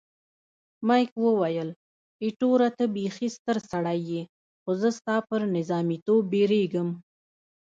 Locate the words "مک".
0.87-1.09